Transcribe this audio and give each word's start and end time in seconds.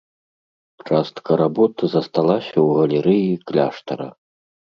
Частка 0.87 1.31
работ 1.41 1.73
засталася 1.93 2.53
ў 2.65 2.69
галерэі 2.79 3.31
кляштара. 3.53 4.09